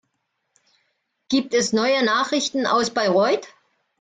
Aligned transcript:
Gibt 1.29 1.53
es 1.53 1.73
neue 1.73 2.03
Nachrichten 2.03 2.65
aus 2.65 2.89
Bayreuth? 2.89 3.47